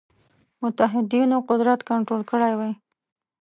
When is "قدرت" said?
1.49-1.79